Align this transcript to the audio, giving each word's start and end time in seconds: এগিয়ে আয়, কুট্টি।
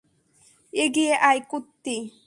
এগিয়ে 0.73 1.13
আয়, 1.21 1.41
কুট্টি। 1.49 1.97